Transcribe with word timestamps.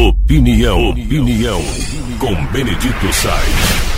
Opinião, 0.00 0.90
opinião, 0.90 1.60
com 2.20 2.32
Benedito 2.52 3.12
Sainz. 3.12 3.88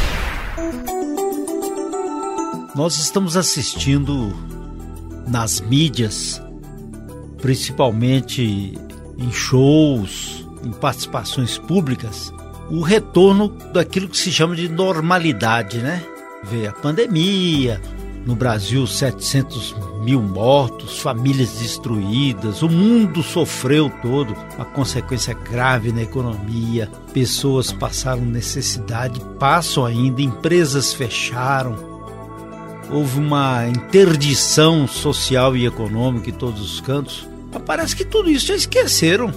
Nós 2.74 2.96
estamos 2.96 3.36
assistindo 3.36 4.34
nas 5.28 5.60
mídias, 5.60 6.40
principalmente 7.42 8.78
em 9.18 9.30
shows, 9.30 10.48
em 10.64 10.72
participações 10.72 11.58
públicas, 11.58 12.32
o 12.70 12.80
retorno 12.80 13.50
daquilo 13.70 14.08
que 14.08 14.16
se 14.16 14.32
chama 14.32 14.56
de 14.56 14.70
normalidade, 14.70 15.80
né? 15.80 16.02
Vê 16.44 16.66
a 16.66 16.72
pandemia, 16.72 17.78
no 18.26 18.34
Brasil 18.34 18.86
700 18.86 19.74
mil 20.02 20.22
mortos, 20.22 20.98
famílias 20.98 21.58
destruídas, 21.58 22.62
o 22.62 22.68
mundo 22.68 23.22
sofreu 23.22 23.90
todo, 24.02 24.34
a 24.58 24.64
consequência 24.64 25.34
grave 25.34 25.92
na 25.92 26.02
economia, 26.02 26.90
pessoas 27.12 27.72
passaram 27.72 28.22
necessidade, 28.22 29.20
passam 29.38 29.84
ainda, 29.84 30.20
empresas 30.20 30.92
fecharam, 30.92 31.76
houve 32.90 33.18
uma 33.18 33.66
interdição 33.68 34.86
social 34.86 35.56
e 35.56 35.66
econômica 35.66 36.30
em 36.30 36.34
todos 36.34 36.60
os 36.60 36.80
cantos. 36.80 37.28
Mas 37.52 37.62
parece 37.62 37.96
que 37.96 38.04
tudo 38.04 38.30
isso 38.30 38.46
já 38.46 38.54
esqueceram. 38.54 39.32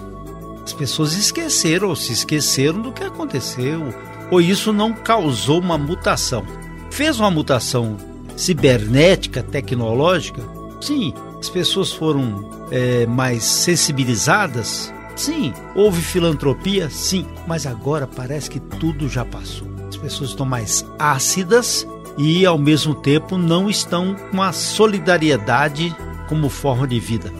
As 0.63 0.73
pessoas 0.73 1.13
esqueceram 1.13 1.89
ou 1.89 1.95
se 1.95 2.13
esqueceram 2.13 2.81
do 2.81 2.91
que 2.91 3.03
aconteceu, 3.03 3.93
ou 4.31 4.39
isso 4.41 4.71
não 4.71 4.93
causou 4.93 5.59
uma 5.59 5.77
mutação. 5.77 6.43
Fez 6.89 7.19
uma 7.19 7.29
mutação 7.29 7.97
cibernética, 8.35 9.43
tecnológica? 9.43 10.41
Sim. 10.81 11.13
As 11.39 11.49
pessoas 11.49 11.91
foram 11.91 12.49
é, 12.71 13.05
mais 13.05 13.43
sensibilizadas? 13.43 14.93
Sim. 15.15 15.53
Houve 15.75 16.01
filantropia? 16.01 16.89
Sim. 16.89 17.25
Mas 17.47 17.65
agora 17.65 18.07
parece 18.07 18.49
que 18.49 18.59
tudo 18.59 19.07
já 19.07 19.23
passou. 19.25 19.67
As 19.87 19.97
pessoas 19.97 20.31
estão 20.31 20.45
mais 20.45 20.85
ácidas 20.97 21.87
e, 22.17 22.45
ao 22.45 22.57
mesmo 22.57 22.95
tempo, 22.95 23.37
não 23.37 23.69
estão 23.69 24.15
com 24.31 24.41
a 24.41 24.51
solidariedade 24.51 25.95
como 26.27 26.49
forma 26.49 26.87
de 26.87 26.99
vida. 26.99 27.31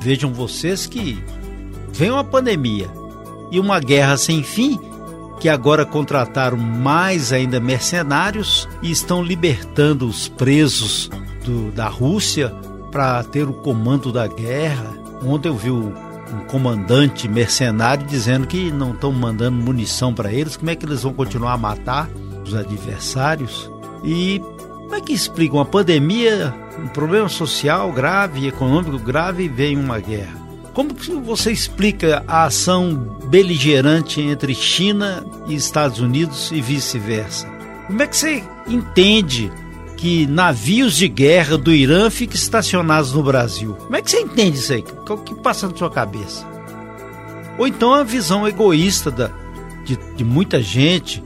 Vejam 0.00 0.32
vocês 0.32 0.86
que 0.86 1.22
vem 1.92 2.10
uma 2.10 2.24
pandemia 2.24 2.88
e 3.50 3.58
uma 3.58 3.80
guerra 3.80 4.16
sem 4.16 4.42
fim 4.42 4.78
que 5.40 5.48
agora 5.48 5.84
contrataram 5.84 6.56
mais 6.56 7.32
ainda 7.32 7.60
mercenários 7.60 8.68
e 8.82 8.90
estão 8.90 9.22
libertando 9.22 10.06
os 10.06 10.28
presos 10.28 11.10
do, 11.44 11.70
da 11.72 11.88
Rússia 11.88 12.50
para 12.90 13.22
ter 13.24 13.48
o 13.48 13.52
comando 13.52 14.12
da 14.12 14.26
guerra. 14.26 14.94
Ontem 15.22 15.48
eu 15.48 15.56
vi 15.56 15.70
um 15.70 15.92
comandante 16.48 17.28
mercenário 17.28 18.06
dizendo 18.06 18.46
que 18.46 18.70
não 18.70 18.92
estão 18.92 19.12
mandando 19.12 19.56
munição 19.56 20.12
para 20.12 20.32
eles, 20.32 20.56
como 20.56 20.70
é 20.70 20.74
que 20.74 20.84
eles 20.84 21.02
vão 21.02 21.12
continuar 21.12 21.52
a 21.52 21.58
matar 21.58 22.08
os 22.44 22.54
adversários? 22.54 23.70
E 24.02 24.40
como 24.64 24.94
é 24.94 25.00
que 25.00 25.12
explica 25.12 25.54
uma 25.54 25.64
pandemia, 25.64 26.54
um 26.78 26.88
problema 26.88 27.28
social 27.28 27.92
grave, 27.92 28.46
econômico 28.46 28.98
grave 28.98 29.44
e 29.44 29.48
vem 29.48 29.76
uma 29.76 29.98
guerra? 29.98 30.45
Como 30.76 30.94
você 31.24 31.50
explica 31.50 32.22
a 32.28 32.44
ação 32.44 33.18
beligerante 33.30 34.20
entre 34.20 34.54
China 34.54 35.24
e 35.46 35.54
Estados 35.54 36.00
Unidos 36.00 36.52
e 36.52 36.60
vice-versa? 36.60 37.48
Como 37.86 38.02
é 38.02 38.06
que 38.06 38.14
você 38.14 38.44
entende 38.68 39.50
que 39.96 40.26
navios 40.26 40.94
de 40.94 41.08
guerra 41.08 41.56
do 41.56 41.72
Irã 41.72 42.10
fiquem 42.10 42.36
estacionados 42.36 43.14
no 43.14 43.22
Brasil? 43.22 43.72
Como 43.72 43.96
é 43.96 44.02
que 44.02 44.10
você 44.10 44.20
entende 44.20 44.58
isso 44.58 44.70
aí? 44.70 44.84
O 45.08 45.16
que 45.16 45.34
passa 45.36 45.66
na 45.66 45.74
sua 45.74 45.88
cabeça? 45.88 46.46
Ou 47.56 47.66
então 47.66 47.94
a 47.94 48.04
visão 48.04 48.46
egoísta 48.46 49.10
da, 49.10 49.30
de, 49.82 49.96
de 50.14 50.24
muita 50.24 50.60
gente 50.60 51.24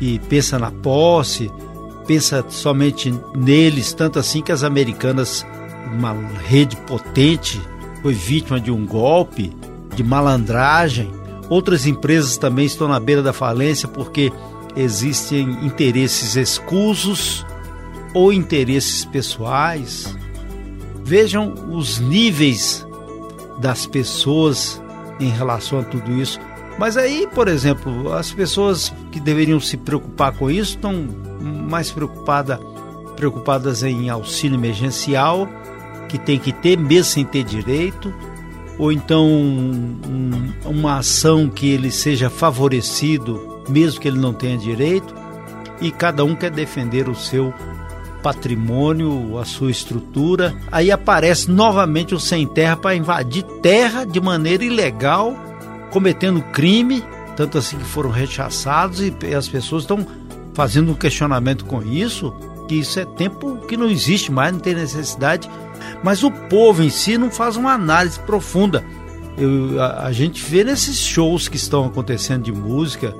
e 0.00 0.18
pensa 0.18 0.58
na 0.58 0.70
posse, 0.70 1.52
pensa 2.06 2.42
somente 2.48 3.14
neles, 3.36 3.92
tanto 3.92 4.18
assim 4.18 4.40
que 4.40 4.50
as 4.50 4.64
americanas, 4.64 5.44
uma 5.92 6.14
rede 6.46 6.74
potente, 6.86 7.60
foi 8.08 8.14
vítima 8.14 8.58
de 8.58 8.70
um 8.70 8.86
golpe, 8.86 9.54
de 9.94 10.02
malandragem. 10.02 11.10
Outras 11.50 11.86
empresas 11.86 12.38
também 12.38 12.64
estão 12.64 12.88
na 12.88 12.98
beira 12.98 13.22
da 13.22 13.34
falência 13.34 13.86
porque 13.86 14.32
existem 14.74 15.50
interesses 15.62 16.34
escusos 16.34 17.44
ou 18.14 18.32
interesses 18.32 19.04
pessoais. 19.04 20.16
Vejam 21.04 21.52
os 21.70 22.00
níveis 22.00 22.86
das 23.58 23.84
pessoas 23.84 24.80
em 25.20 25.28
relação 25.28 25.80
a 25.80 25.82
tudo 25.82 26.10
isso. 26.18 26.40
Mas 26.78 26.96
aí, 26.96 27.28
por 27.34 27.46
exemplo, 27.46 28.14
as 28.14 28.32
pessoas 28.32 28.90
que 29.12 29.20
deveriam 29.20 29.60
se 29.60 29.76
preocupar 29.76 30.32
com 30.32 30.50
isso 30.50 30.76
estão 30.76 30.94
mais 31.68 31.90
preocupada, 31.90 32.58
preocupadas 33.16 33.82
em 33.82 34.08
auxílio 34.08 34.56
emergencial 34.56 35.46
que 36.08 36.18
tem 36.18 36.38
que 36.38 36.52
ter 36.52 36.78
mesmo 36.78 37.04
sem 37.04 37.24
ter 37.24 37.44
direito, 37.44 38.12
ou 38.78 38.90
então 38.90 39.26
um, 39.26 40.52
uma 40.64 40.98
ação 40.98 41.48
que 41.48 41.68
ele 41.68 41.90
seja 41.90 42.30
favorecido 42.30 43.58
mesmo 43.68 44.00
que 44.00 44.08
ele 44.08 44.18
não 44.18 44.32
tenha 44.32 44.56
direito, 44.56 45.14
e 45.80 45.90
cada 45.90 46.24
um 46.24 46.34
quer 46.34 46.50
defender 46.50 47.08
o 47.08 47.14
seu 47.14 47.52
patrimônio, 48.22 49.38
a 49.38 49.44
sua 49.44 49.70
estrutura. 49.70 50.56
Aí 50.72 50.90
aparece 50.90 51.50
novamente 51.50 52.14
o 52.14 52.20
sem 52.20 52.46
terra 52.46 52.76
para 52.76 52.96
invadir 52.96 53.44
terra 53.62 54.04
de 54.04 54.20
maneira 54.20 54.64
ilegal, 54.64 55.36
cometendo 55.90 56.42
crime, 56.52 57.04
tanto 57.36 57.58
assim 57.58 57.78
que 57.78 57.84
foram 57.84 58.10
rechaçados 58.10 59.00
e 59.00 59.14
as 59.34 59.48
pessoas 59.48 59.84
estão 59.84 60.04
fazendo 60.52 60.90
um 60.90 60.94
questionamento 60.94 61.64
com 61.64 61.82
isso, 61.82 62.34
que 62.66 62.74
isso 62.74 62.98
é 62.98 63.04
tempo 63.04 63.58
que 63.68 63.76
não 63.76 63.88
existe 63.88 64.32
mais, 64.32 64.52
não 64.52 64.60
tem 64.60 64.74
necessidade 64.74 65.48
mas 66.02 66.22
o 66.22 66.30
povo 66.30 66.82
em 66.82 66.90
si 66.90 67.18
não 67.18 67.30
faz 67.30 67.56
uma 67.56 67.72
análise 67.72 68.18
profunda. 68.20 68.84
Eu, 69.36 69.80
a, 69.80 70.06
a, 70.06 70.12
gente 70.12 70.42
vê 70.44 70.64
nesses 70.64 70.98
shows 70.98 71.48
que 71.48 71.56
estão 71.56 71.84
acontecendo 71.84 72.42
de 72.42 72.52
música 72.52 73.14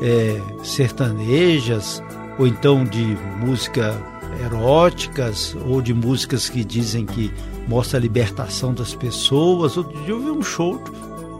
é, 0.00 0.40
sertanejas, 0.62 2.02
ou 2.38 2.46
então 2.46 2.84
de 2.84 3.16
música 3.38 3.94
eróticas, 4.42 5.54
ou 5.66 5.82
de 5.82 5.92
músicas 5.92 6.48
que 6.48 6.64
dizem 6.64 7.04
que 7.04 7.30
mostra 7.68 7.98
a 7.98 8.00
libertação 8.00 8.72
das 8.72 8.94
pessoas. 8.94 9.76
Outro 9.76 9.98
dia 10.02 10.10
eu 10.10 10.20
vi 10.20 10.30
um 10.30 10.42
show 10.42 10.82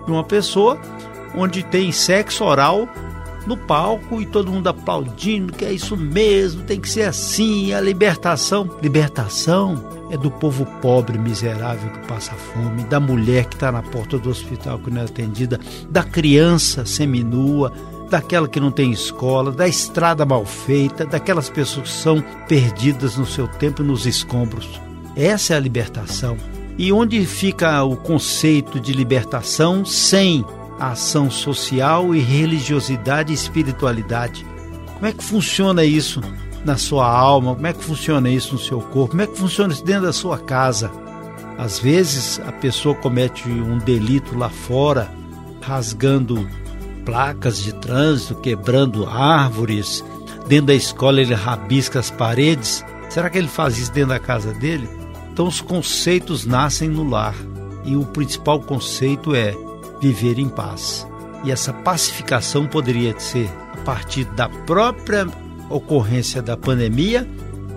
de 0.05 0.11
uma 0.13 0.25
pessoa 0.25 0.79
onde 1.35 1.63
tem 1.63 1.91
sexo 1.93 2.45
oral 2.45 2.89
no 3.47 3.57
palco 3.57 4.21
e 4.21 4.27
todo 4.27 4.51
mundo 4.51 4.69
aplaudindo, 4.69 5.53
que 5.53 5.65
é 5.65 5.73
isso 5.73 5.97
mesmo, 5.97 6.63
tem 6.65 6.79
que 6.79 6.89
ser 6.89 7.03
assim, 7.03 7.73
a 7.73 7.81
libertação. 7.81 8.69
Libertação 8.83 10.00
é 10.11 10.17
do 10.17 10.31
povo 10.31 10.67
pobre, 10.83 11.17
miserável 11.19 11.89
que 11.91 12.07
passa 12.07 12.33
fome, 12.33 12.83
da 12.85 12.99
mulher 12.99 13.47
que 13.47 13.55
está 13.55 13.71
na 13.71 13.83
porta 13.83 14.19
do 14.19 14.29
hospital 14.29 14.79
que 14.79 14.91
não 14.91 15.01
é 15.01 15.05
atendida, 15.05 15.59
da 15.89 16.03
criança 16.03 16.85
seminua, 16.85 17.73
daquela 18.11 18.49
que 18.49 18.59
não 18.59 18.73
tem 18.73 18.91
escola, 18.91 19.53
da 19.53 19.69
estrada 19.69 20.27
mal 20.27 20.45
feita, 20.45 21.07
daquelas 21.07 21.49
pessoas 21.49 21.89
que 21.89 21.95
são 21.95 22.21
perdidas 22.49 23.17
no 23.17 23.25
seu 23.25 23.47
tempo 23.47 23.85
nos 23.85 24.05
escombros. 24.05 24.81
Essa 25.15 25.55
é 25.55 25.57
a 25.57 25.61
libertação. 25.61 26.37
E 26.77 26.93
onde 26.93 27.25
fica 27.25 27.83
o 27.85 27.97
conceito 27.97 28.81
de 28.81 28.93
libertação 28.93 29.85
sem 29.85 30.45
ação 30.79 31.31
social 31.31 32.15
e 32.15 32.21
religiosidade 32.21 33.33
e 33.33 33.35
espiritualidade. 33.35 34.47
Como 34.95 35.07
é 35.07 35.13
que 35.13 35.23
funciona 35.23 35.85
isso 35.85 36.21
na 36.65 36.77
sua 36.77 37.09
alma? 37.09 37.55
Como 37.55 37.67
é 37.67 37.73
que 37.73 37.85
funciona 37.85 38.31
isso 38.31 38.55
no 38.55 38.61
seu 38.61 38.81
corpo? 38.81 39.11
Como 39.11 39.23
é 39.23 39.27
que 39.27 39.39
funciona 39.39 39.73
isso 39.73 39.85
dentro 39.85 40.03
da 40.03 40.13
sua 40.13 40.39
casa? 40.39 40.91
Às 41.59 41.79
vezes 41.79 42.41
a 42.47 42.53
pessoa 42.53 42.95
comete 42.95 43.49
um 43.49 43.79
delito 43.79 44.37
lá 44.37 44.49
fora, 44.49 45.11
rasgando 45.61 46.49
placas 47.05 47.63
de 47.63 47.75
trânsito, 47.75 48.35
quebrando 48.37 49.07
árvores. 49.07 50.05
Dentro 50.47 50.67
da 50.67 50.75
escola 50.75 51.21
ele 51.21 51.35
rabisca 51.35 51.99
as 51.99 52.11
paredes. 52.11 52.85
Será 53.09 53.29
que 53.29 53.39
ele 53.39 53.49
faz 53.49 53.79
isso 53.79 53.93
dentro 53.93 54.11
da 54.11 54.19
casa 54.19 54.53
dele? 54.55 54.89
Então 55.33 55.47
os 55.47 55.61
conceitos 55.61 56.47
nascem 56.47 56.89
no 56.89 57.09
lar. 57.09 57.35
E 57.85 57.97
o 57.97 58.05
principal 58.05 58.61
conceito 58.61 59.35
é 59.35 59.57
viver 60.01 60.39
em 60.39 60.49
paz. 60.49 61.07
E 61.45 61.51
essa 61.51 61.73
pacificação 61.73 62.67
poderia 62.67 63.19
ser 63.19 63.51
a 63.73 63.77
partir 63.79 64.25
da 64.25 64.49
própria 64.49 65.27
ocorrência 65.71 66.43
da 66.43 66.57
pandemia, 66.57 67.27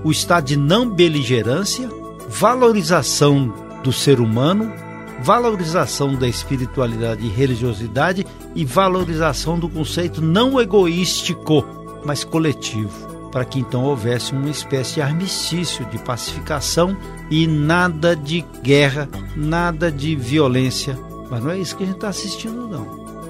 o 0.03 0.11
estado 0.11 0.45
de 0.45 0.57
não 0.57 0.89
beligerância, 0.89 1.89
valorização 2.27 3.53
do 3.83 3.93
ser 3.93 4.19
humano, 4.19 4.73
valorização 5.21 6.15
da 6.15 6.27
espiritualidade 6.27 7.25
e 7.25 7.29
religiosidade 7.29 8.25
e 8.55 8.65
valorização 8.65 9.57
do 9.57 9.69
conceito 9.69 10.21
não 10.21 10.59
egoístico, 10.59 11.65
mas 12.03 12.23
coletivo, 12.23 13.29
para 13.31 13.45
que 13.45 13.59
então 13.59 13.83
houvesse 13.83 14.33
uma 14.33 14.49
espécie 14.49 14.95
de 14.95 15.01
armistício, 15.01 15.85
de 15.85 15.97
pacificação 15.99 16.97
e 17.29 17.47
nada 17.47 18.15
de 18.15 18.43
guerra, 18.61 19.07
nada 19.37 19.89
de 19.89 20.15
violência 20.15 20.97
mas 21.33 21.43
não 21.43 21.49
é 21.49 21.57
isso 21.57 21.75
que 21.75 21.81
a 21.81 21.87
gente 21.87 21.95
está 21.95 22.09
assistindo, 22.09 22.67
não. 22.67 22.83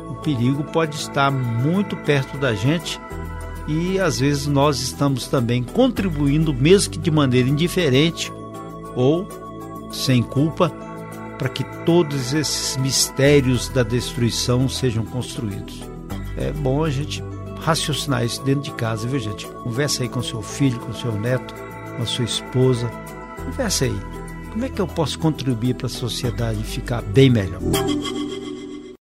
o 0.09 0.15
perigo 0.15 0.61
pode 0.65 0.97
estar 0.97 1.31
muito 1.31 1.95
perto 1.95 2.37
da 2.37 2.53
gente 2.53 2.99
e 3.67 3.99
às 3.99 4.19
vezes 4.19 4.47
nós 4.47 4.79
estamos 4.81 5.27
também 5.27 5.63
contribuindo, 5.63 6.53
mesmo 6.53 6.91
que 6.91 6.99
de 6.99 7.11
maneira 7.11 7.47
indiferente 7.47 8.31
ou 8.95 9.27
sem 9.91 10.21
culpa, 10.21 10.69
para 11.37 11.49
que 11.49 11.63
todos 11.85 12.33
esses 12.33 12.77
mistérios 12.77 13.69
da 13.69 13.83
destruição 13.83 14.67
sejam 14.69 15.05
construídos. 15.05 15.81
É 16.37 16.51
bom 16.51 16.83
a 16.83 16.89
gente 16.89 17.23
raciocinar 17.59 18.25
isso 18.25 18.43
dentro 18.43 18.63
de 18.63 18.71
casa, 18.71 19.07
viu 19.07 19.19
gente? 19.19 19.47
Conversa 19.47 20.03
aí 20.03 20.09
com 20.09 20.21
seu 20.21 20.41
filho, 20.41 20.79
com 20.79 20.93
seu 20.93 21.11
neto, 21.13 21.53
com 21.95 22.03
a 22.03 22.05
sua 22.05 22.25
esposa. 22.25 22.89
Conversa 23.43 23.85
aí. 23.85 23.95
Como 24.51 24.65
é 24.65 24.69
que 24.69 24.79
eu 24.79 24.87
posso 24.87 25.17
contribuir 25.17 25.75
para 25.75 25.87
a 25.87 25.89
sociedade 25.89 26.63
ficar 26.63 27.01
bem 27.01 27.29
melhor? 27.29 27.61